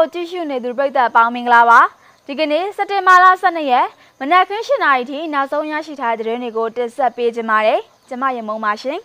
[0.00, 1.80] ကိုကြည့်ရှုနေသူပရိသတ်ပေါင်းမင်္ဂလာပါ
[2.26, 3.86] ဒီကနေ့စက်တင်ဘာလ12ရက်
[4.20, 8.98] မနက်ခင်း7:00နာရီထိနောက်ဆုံးရရှိထားတဲ့သတင်းတွေကိုတင်ဆက်ပေးကြပါမယ်ကျွန်မရမုံပါရှင်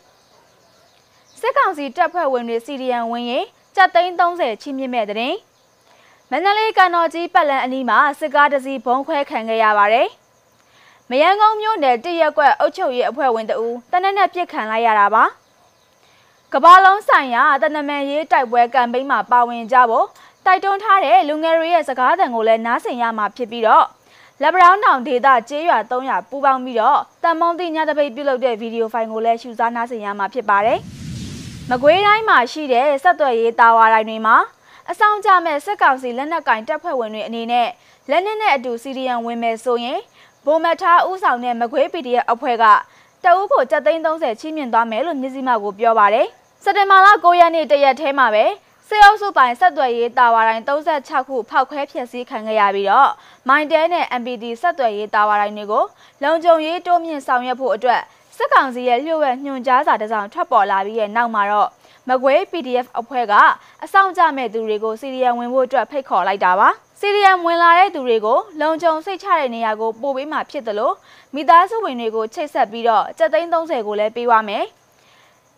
[1.40, 3.46] စစ်ကောင်စီတပ်ဖွဲ့ဝင်တွေစီရီယံဝင်ရင်
[3.76, 5.36] ကြက်သိန်း30ချီးမြှင့်မဲ့တဲ့
[6.32, 10.08] မန္တလေးကန်တော်ကြီးပတ်လန်အနီးမှာစစ်ကားတစ်စီးဘုံခွဲခံခဲ့ရပါတယ်
[11.10, 15.26] မယန်းကုန်းမြို့နယ်တရက်ကွက်အုပ်ချုပ်ရေးအဖွဲ့ဝင်တအူတနက်နဲ့ပြစ်ခံလိုက်ရတာပါ
[16.54, 20.06] ကဘာလုံးဆိုင်ရာတနမန်ရေးတိုက်ပွဲကမ်ပိန်းမှာပါဝင်ကြဖို့
[20.46, 23.86] တိုက်တွန်းထားတဲ့လူငယ်တွေရဲ့စကားသံကိုလည်းနားဆင်ရမှာဖြစ်ပြီးတော့
[24.42, 30.80] လက်ဗရောင်းတောင်ဒေသကျေးရွာ300ပူးပေါင်းပြီးတော့တန်မုံတိညတပိတ်ပြုလုပ်တဲ့ဗီဒီယိုဖိုင်ကိုလည်းရှုစားနားဆင်ရမှာဖြစ်ပါတယ်။
[31.70, 34.38] မကွေးတိုင်းမှာရှိတဲ့ဆက်သွယ်ရေးတာဝါတိုင်းတွေမှာ
[34.92, 37.68] အဆောင်ကြမဲ့စက်ကောင်စီလက်နက်ကင်တပ်ဖွဲ့ဝင်တွေအနေနဲ့
[38.10, 40.00] လက်နက်နဲ့အတူစီရီယံဝင်မယ်ဆိုရင်
[40.46, 42.66] ဘုံမထားဥဆောင်တဲ့မကွေး PDF အဖွဲ့က
[43.24, 46.28] တအုပ်ကို7သိန်း30ချီးမြှင့်သွားမယ်လို့မြစည်းမကိုပြောပါတယ်။
[46.64, 48.46] စက်တင်ဘာလ9ရက်နေ့တရက်ထဲမှာပဲ
[48.90, 53.12] စေအုပ်စုပိုင်းဆက်သွယ်ရေးတာဝါတိုင်း36ခုဖောက်ခွဲဖျက်ဆီးခံခဲ့ရပြီးတော့
[53.48, 55.84] မိုင်းတဲနဲ့ MPD ဆက်သွယ်ရေးတာဝါတိုင်းတွေကို
[56.24, 58.02] လုံခြုံရေးတိုးမြင့်ဆောင်ရွက်ဖို့အတွက်
[58.38, 61.70] စစ်ကောင်စီရဲ့လျှို့ဝှက်ညွှန်ကြားစာတစ်စောင်ထွက်ပေါ်လာပြီးတဲ့နောက်မှာတော့
[62.10, 63.34] မကွေး PDF အဖွဲ့က
[63.84, 70.96] အဆောင်ကြမဲ့သူတွေကိုစီရီယံဝင်ဖို့အတွက်ဖိတ်ခေါ်လိုက်တာပါစီရီယံဝင်လာတဲ့သူတွေကိုလုံခြုံစိတ်ချတဲ့နေရာကိုပို့ပေးမှဖြစ်တယ်လို့
[71.36, 74.66] မိသားစုဝင်တွေကိုချိတ်ဆက်ပြီးတော့730ကိုလည်းပေးပါမယ်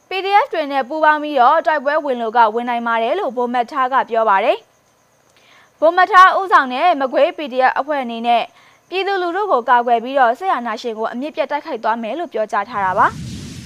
[0.10, 4.58] PDF တွေနဲ့ပူးပေါင်းပြီးတော့တိုက်ပွဲဝင်လို့ကဝင်နိုင်ပါတယ်လို့ဗိုလ်မတ်ထားကပြောပါတယ်။
[5.80, 8.44] ဗိုလ်မတ်ထားဦးဆောင်တဲ့မကွေး PDF အဖွဲ့အနေနဲ့
[8.90, 13.08] ပြည်သူလူထုကိုကာကွယ်ပြီးတော့ဆက်ရနာရှင်ကိုအမြင့်ပြတ်တိုက်ခိုက်သွားမယ်လို့ပြောကြားထားတာပါ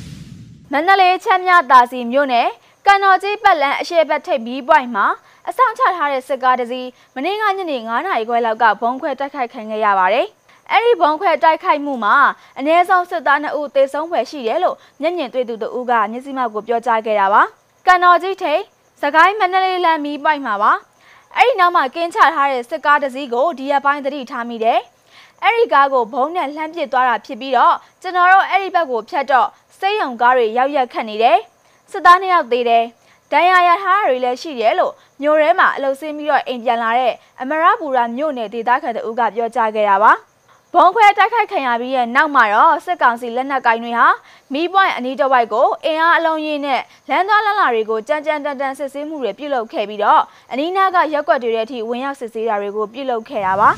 [0.71, 2.47] ။မန္တလေးချမ်းမြတာစီမြို့နယ်
[2.85, 5.05] ကန်တော်ကြီးပတ်လန်းအရှေ့ဘက်ထိပ်ဘီးပွိုင်မှာ
[5.49, 10.27] အဆောင်ချထားတဲ့စစ်ကားတစ်စီးမနေ့ကညနေ9နာရီခွဲလောက်ကဘုံခွဲတိုက်ခိုက်ခံခဲ့ရပါတယ်။
[10.71, 12.15] အဲ့ဒီဘုံခွဲတိုက်ခိုက်မှုမှာ
[12.59, 17.41] အ ਨੇ ဆုံးစစ်သား2ဦးသေဆုံးဖွယ်ရှိတယ်လို့မျက်မြင်တွေ့သူတို့ကမျက်စိမှောက်ကိုပြောကြားခဲ့တာပါ။
[17.85, 18.61] ကန်တော်ကြီးထိတ်
[19.01, 20.71] စကိုင်းမန္တလေးလမ်းမီးပိုက်မှာပါ။
[21.37, 24.79] အဲ့ဒီနောက်မှာကင်းချထားတဲ့စစ်ကားတစ်စီးကိုဒီရက်ပိုင်းသတိထားမိတယ်။
[25.43, 29.47] အဲ့ဒီကားကိုဘုံနဲ့လှမ်းပစ်သွားတာဖြစ်ပြီးတော့ကျွန်တော်တို့အဲ့ဒီဘက်ကိုဖြတ်တော့
[29.79, 31.37] စိတ်ယုံကားတွေရောက်ရက်ခတ်နေတယ်။
[31.91, 32.83] စစ်သားနှစ်ယောက်သေးတယ်။
[33.31, 40.13] ဒဏ်ရာရထားတွေလည်းရှိတယ်လို့မျိုးထဲမှာအလုဆင်းပြီးတော့အိမ်ပြန်လာတဲ့အမရပူရာမြို့နယ်ဒေသခံတို့ကပြောကြားခဲ့တာပါ။
[40.75, 44.07] ဘုံခွဲတိုက်ခိုက်ခံရပြီးရဲ့နောက်မှာတော့စစ်ကောင်စီလက်နက်ကိုင်တွေဟာ
[44.53, 50.21] မီးပွိုင်းအနီးတစ်ဝိုက်ကိုအင်အားအလုံးရင်းနဲ့လမ်းသွားလမ်းလာတွေကိုကြမ်းကြမ်းတန်တန်စစ်ဆေးမှုတွေပြုလုပ်ခဲ့ပြီးတော့
[50.51, 53.69] အနီးနားကရက်ွက်တွေရဲ့အထိဝင်ရောက်စစ်ဆေးတာတွေကိုပြုလုပ်ခဲ့တာပါ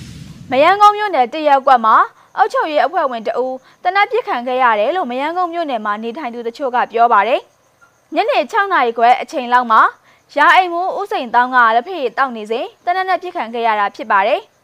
[0.50, 1.96] ။မယန်းကုန်းမြို့နယ်တရက်ကွက်မှာ
[2.36, 7.40] အုပ်ချုပ်ရေးအဖွဲ့ဝင်တအူးတနက်ပစ်ခံခဲ့ရတယ်လို့မယန်းကုန်းမြို့နယ်မှာနေထိုင်သူတချို့ကပြောပါတယ်။
[8.14, 9.80] ညနေ6နာရီခွဲအချိန်လောက်မှာ
[10.36, 14.42] ရာအိမ်မူးဦးစိန်တောင်းကလက်ဖေးတောက်နေစဉ်တနက်နဲ့ပစ်ခံခဲ့ရတာဖြစ်ပါတယ်။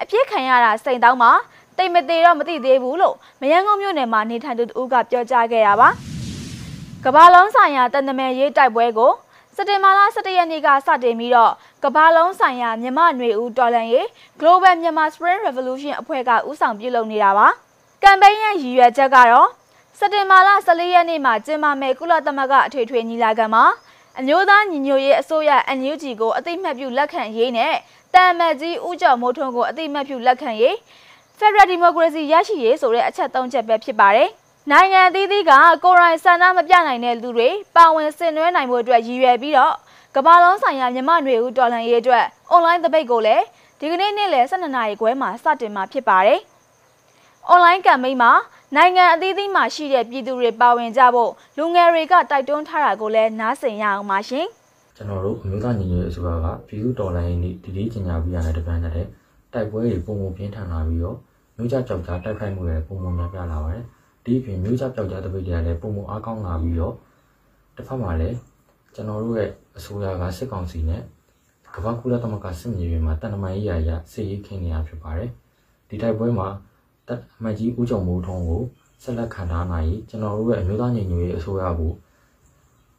[0.00, 1.32] အပြစ်ခံရတာစိန်တောင်းမှာ
[1.78, 5.88] တိတ်မသေးတော့မသိသေးဘူးလို့မယန်းကုန်းမြို့နယ်မှာနေထိုင်သူတူကပြောကြားခဲ့တာပါ
[7.04, 9.12] ကဘာလုံးဆိုင်ရာတန်တမဲရေးတိုက်ပွဲကို
[9.54, 14.06] စက်တင်ဘာလ17ရက်နေ့ကစတင်ပြီးတော့ကဘာလုံးဆိုင်ရာမြမနွေဦးတော်လန်ရေး
[14.40, 17.48] Global Myanmar Spring Revolution အဖွဲ့ကဦးဆောင်ပြုလုပ်နေတာပါ
[18.02, 19.48] ကမ်ပိန်းရဲ့ရည်ရွယ်ချက်ကတော့
[19.98, 23.64] စက်တင်ဘာလ14ရက်နေ့မှာကျင်းပမယ့်ကုလသမဂ္ဂအထွေထွေညီလာခံမှာ
[24.18, 27.74] အမျိုးသားညီညွတ်ရေးအစိုးရ NUG ကိုအသိမှတ်ပြုလက်ခံရေးနဲ့
[28.14, 30.76] တန်မတ်ကြီးဦးကျော်မိုးထွန်းကိုအသိမှတ်ပြုလက်ခံရေး
[31.38, 34.28] ဖက်ဒရယ်ဒီမိုကရေစီရရှိရေးဆိုတဲ့အချက်၃ချက်ပဲဖြစ်ပါတယ်။
[34.70, 35.52] နိုင်ငံအသီးသီးက
[35.84, 39.74] ကိုရိုင်းဆန္ဒမပြနိုင်တဲ့လူတွေပါဝင်ဆင်နွှဲနိုင်ဖို့အတွက်ရည်ရွယ်ပြီးတော့
[40.16, 43.44] ကမ္ဘာလုံးဆိုင်ရာမြမနွေဦးတော်လှန်ရေးအတွက်အွန်လိုင်းသပိတ်ကိုလည်း
[43.80, 46.40] ဒီကနေ့နေ့လယ်12နာရီခွဲမှာစတင်မှာဖြစ်ပါတယ်။
[47.48, 48.32] အွန်လိုင်းကမ်ပိန်းမှာ
[48.76, 54.48] နိုင်ငံအသီးသီးမှာရှိတဲ့ပြည်သူတွေပါဝင်ကြဖို့လူငယ်တွေကတိုက်တွန်းထားတာကိုလည်းနားဆင်ရအောင်ပါရှင်။
[54.98, 58.92] ကျွန်တော်တို့အမျိုးသားညီညွတ်ရေးအစိုးရကပြည်သူတော်လှန်ရေးနေ့ဒီဒီကျင်ညာပြီးရတဲ့တပန်းတဲ့
[59.52, 61.16] တိုက်ပွဲတွေပုံပုံပြင်းထန်လာပြီးတော့
[61.56, 63.84] မျိုးကြကြောက်ကြတိုက်ခိုက်မှုတွေပုံပုံများပြားလာပါတယ်
[64.24, 66.94] ဒီအပြင်မျိုးကြကြောက်ကြတပိတ်တွေကလည်းပုံပုံအားကောင်းလာပြီးတော့
[67.76, 68.36] တစ်ဖက်မှာလည်း
[68.94, 71.02] ကျွန်တော်တို့ရဲ့အစိုးရကစစ်ကောင်စီနဲ့
[71.74, 75.30] ကမ္ဘာကုလသမဂ္ဂစစ်မြေပြင်မှာတန်တမာရေးရာရစစ်ရေးခင်းနေတာဖြစ်ပါတယ်
[75.88, 76.48] ဒီတိုက်ပွဲမှာ
[77.06, 78.62] တပ်အမတ်ကြီးဦးကျော်မိုးထွန်းကို
[79.02, 81.92] ဆက်လက်ခံထားနိုင်ကျွန်တော်တို့ရဲ့အမျိုးသားညီညွတ်ရေးအစိုးရကို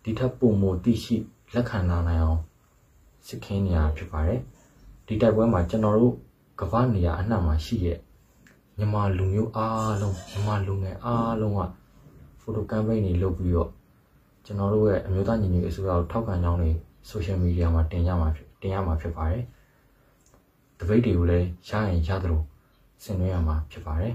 [0.03, 1.17] ဒီထက်ပုံမသိရှိ
[1.53, 2.39] လက်ခံလာနိုင်အောင်
[3.27, 4.39] စစ်ခင်းနေရဖြစ်ပါတယ်
[5.05, 6.15] ဒီတိုက်ပွဲမှာကျွန်တော်တို့
[6.59, 7.97] ကမ္ဘာနေရာအနှံ့မှာရှိတဲ့
[8.77, 11.61] မြန်မာလူမျိုးအားလုံးမြန်မာလူငယ်အားလုံးက
[12.39, 13.69] ဖိုတိုကမ်ပိန်းတွေလုပ်ပြီးတော့
[14.45, 16.71] ကျွန်တော်တို့ရဲ့အမျိုးသားညီညွတ်ရေးအစိုးရကိုထောက်ခံကြောင်းတွေ
[17.09, 19.43] ဆိုရှယ်မီဒီယာမှာတင်ရမှာဖြစ်တင်ရမှာဖြစ်ပါတယ်
[20.79, 22.41] တပိတ်တွေကိုလည်းရရင်ရသလို
[23.03, 24.13] ဆင်နွှဲရမှာဖြစ်ပါတယ်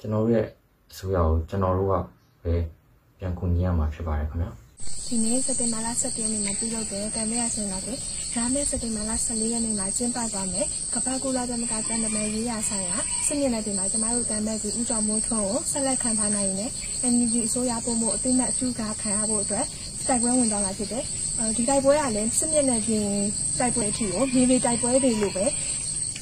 [0.00, 0.46] ကျွန်တော်တို့ရဲ့
[0.90, 1.94] အစိုးရကိုကျွန်တော်တို့က
[2.42, 2.54] ပဲ
[3.18, 4.63] ပြန်ကူညီရမှာဖြစ်ပါတယ်ခင်ဗျာ
[5.08, 7.98] ဒီနေ့စက်တင်ဘာလ17ရက်နေ့မှာပြုလုပ်တဲ့ကံမဲရဆင်လာတဲ့
[8.34, 16.70] ဒါမဲ့စက်တင်ဘာလ14ရက်နေ့မှာကျင်းပသွားမယ်ကပတ်ကူလာသမကတန်တမဲရေးရဆိုင်ရာစစ်မျက်နှာပြင်မှာကျမတို့တန်မဲ့ကြီးဦးကျော်မိုးထွန်းကိုဆက်လက်ခံထားနိုင်ရင်
[17.12, 19.64] NUG အစိုးရပုံမှုအသိမဲ့အကျူကာခံရဖို့အတွက်
[20.06, 21.04] စိုက်ပွဲဝင်သွားတာဖြစ်တယ်
[21.56, 23.06] ဒီတိုက်ပွဲကလည်းစစ်မျက်နှာပြင်
[23.58, 25.46] တိုက်ပွဲအထိကိုမြေမြေတိုက်ပွဲတွေလိုပဲ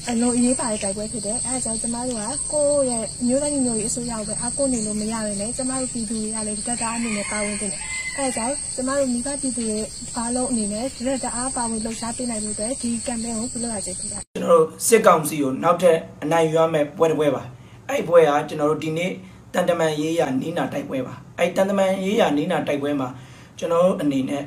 [0.09, 7.73] အလုံးအရေးပါတဲ့တိုက်ပွဲဖြစ်တယ်အဲဒါကြောင့်ကျမတို့ကကိုယ့်ရဲ့မျိုးသားညီညွတ်ရေးအစိုးရကိုပဲအားကိုးနေလို့မရဘဲနဲ့ကျမတို့ပြည်သူတွေကလည်းဒီတက်တာအနေနဲ့ပါဝင်နေတယ်
[8.17, 9.77] အဲဒါကြောင့်ကျမတို့မိဘပြည်သူတွေ
[10.17, 17.43] အားလုံးအနေနဲ့ဒီရက်တအားပါဝင်လှုပ်ရှားပေးနိုင်လို့ဒီကမ်ပိန်းကိုပြုလုပ်ရခြင်းဖြစ်ပါတယ်ကျွန်တော်တို့စစ်ကောင်စီကိုနောက်ထပ်အနိုင်ယူရမယ့်ပွဲတစ်ပွဲပါ
[17.87, 19.11] အဲ့ဒီပွဲကကျွန်တော်တို့ဒီနေ့
[19.53, 23.09] တန်တမန်ရေးရနီးနာတိုက်ပွဲပါအဲ့ဒီတန်တမန်ရေးရနီးနာတိုက်ပွဲမှာ
[23.59, 24.43] ကျွန်တော်တို့အနေနဲ့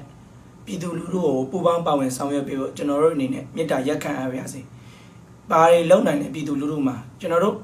[0.66, 4.60] ပြည်သူလူထုကိုပူးပေါင်းပါဝင်ဆောင်ရွက်ပေးဖို့ကျွန်တော်တို့အနေနဲ့မေတ္တာရက်ခံအားပါရစေ။
[5.50, 7.56] ဘာတွေလုံနိုင်တဲ့ပြည်သူလူထုမှာကျွန်တော်တို့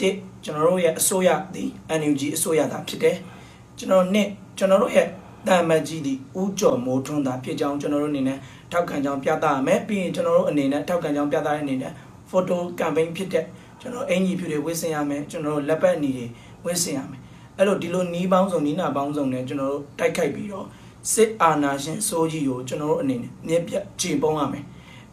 [0.00, 0.14] တစ်
[0.44, 1.62] ကျွန်တော်တို့ရဲ့အစိုးရဒီ
[2.00, 3.16] NUG အစိုးရသာဖြစ်တယ်။
[3.78, 5.06] ကျွန်တော်နှစ်ကျွန်တော်တို့ရဲ့
[5.46, 8.38] တာမတ်ကြီးဒီဦးကျော်မိုးထွန်းသာဖြစ်ကြောင်းကျွန်တော်တို့အနေနဲ့
[8.72, 11.92] ထောက်ခံကြောင်းပြသရမယ်ပြီးရင်ကျွန်တော်တို့အနေနဲ့ထောက်ခံကြောင်းပြသတဲ့အနေနဲ့
[12.30, 13.44] photo campaign ဖြစ်တဲ့
[13.80, 16.26] ကျွန်တော်အင်ကြီးဖြူတွေဝစ်ဆင်ရမယ်ကျွန်တော်တို့လက်ပတ်နီတွေ
[16.64, 17.20] ဝစ်ဆင်ရမယ်
[17.56, 20.66] အဲ့လိုဒီလိုနီးပေါင်းစုံနီးနာပေါင်းစုံနဲ့ကျွန်တော်တို့တိုက်ခိုက်ပြီးတော့
[21.12, 24.64] စစ်အာဏာရှင်စိုးကြီးကိုကျွန်တော်တို့အနေနဲ့မြက်ပြခြေပုံးရမယ်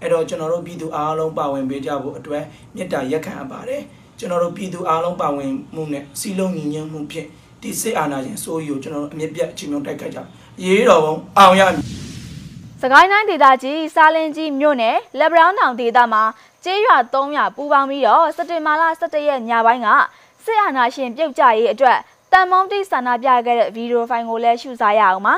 [0.01, 2.43] အဲ့တော့ကျွန်တော်တို့ပြည်သူအားလုံးပါဝင်ပေးကြဖို့အတွက်
[2.75, 3.81] မေတ္တာရက်ခံအပ်ပါတယ်
[4.19, 7.27] ကျွန်တော်တို့ပြည်သူအားလုံးပါဝင်မှုနဲ့စီလုံးညီညွတ်မှုဖြင့်
[7.65, 10.19] ဒီစစ်အာဏာရှင်စိုးကြီးကိုကျွန်တော်တို့အမြက်ပြခြေမြုံတိုက်ခိုက်ကြ
[10.65, 11.83] ရေးတော်ဘုံအောင်ရမည်
[12.81, 16.23] စကိုင်းတိုင်းဒေသကြီးစားလင်းကြီးမြို့နယ်လက်ဗရောင်းတောင်ဒေသမှာ
[16.63, 19.87] ကျေးရွာ300ပူးပေါင်းပြီးတော့စက်တင်ဘာလ17ရက်ညပိုင်းက
[20.45, 21.97] စစ်အာဏာရှင်ပြုတ်ကျရေးအတွက်
[22.31, 25.35] တန်မုံတိဆန္ဒပြခဲ့တဲ့ဗီဒီယိုဖိုင်ကိုလည်းရှုစားရအောင်ပါ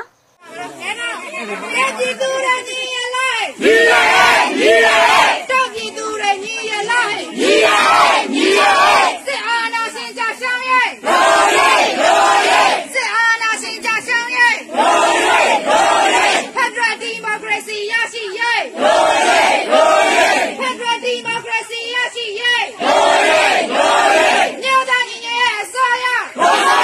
[1.98, 11.72] ပြည်သူတွေညီရလိုက်ညီရလိုက်ညီရလိုက်တောင်ပြည်သူတွေညီရလိုက်ညီရလိုက်ညီရလိုက်စစ်အာဏာရှင်ကြဆောင်ရဲ့ရိုးရဲ
[12.02, 23.42] ရိုးရဲစစ်အာဏာရှင်ကြဆောင်ရဲ့ရိုးရဲရိုးရဲဖက်ဒရယ်ဒီမိုကရေစီရရှိရဲ့ရိုးရဲရိုးရဲဖက်ဒရယ်ဒီမိုကရေစီရရှိရဲ့ရိုးရဲ
[23.74, 24.30] ရိုးရဲ
[24.62, 26.78] မြို့သားညီညွတ်ရေးအစိုးရရိုးရဲ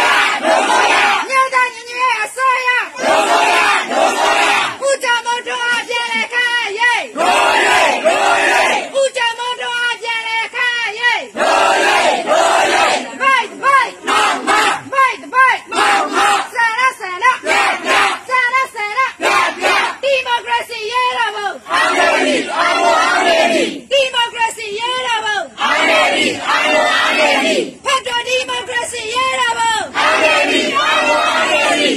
[0.44, 6.44] ရိုးရဲမြို့သားညီညွတ်ရေးအစိုးရရိုးရဲရိုးရဲဦးကြမတော်အပြည့်လဲခါ
[6.78, 8.62] ရဲ့ရိုးရဲရိုးရဲ
[8.96, 10.68] ဦးကြမတော်အပြည့်လဲခါ
[10.98, 11.98] ရဲ့ရိုးရဲ
[12.28, 12.84] ရိုးရဲ
[13.20, 17.52] fight fight မောင်မောင် fight fight မောင်မောင်ဆန္ဒဆန္ဒပြ
[17.86, 17.92] ပြ
[18.28, 19.28] ဆန္ဒဆန္ဒပြ
[19.60, 19.66] ပြ
[20.02, 31.94] ဒီမိုကရေစီရဲ့တော်ဘုံအောင်ရမည်အောင်အောင်ရမည်ဒီမိုကရေစီရဲ့တော်ဘုံအောင်ရမည်အောင်အောင်ရမည်ဖက်ဒရယ်ဒီမိုကရေစီရဲ့တော်ဘုံအောင်ရမည်အောင်အောင်ရမည်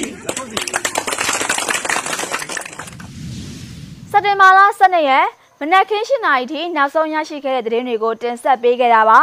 [4.11, 5.27] စက်တင်ဘာလ 12ရက်
[5.59, 9.19] မနက်ခင်း7:00နာရီထိနောက်ဆုံးရရှိခဲ့တဲ့သတင်းတွေကိုတင်ဆက်ပေးခဲ့တာပါ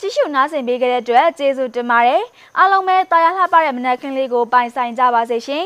[0.00, 2.22] ကြည့်ရှုနားဆင်ပေးခဲ့တဲ့အတွက်ကျေးဇူးတင်ပါတယ်
[2.58, 5.64] အားလုံးပဲတာယာလှပတဲ့မနက်ခင်းလေးကိုပိုင်ဆိုင်ကြပါစေရှင်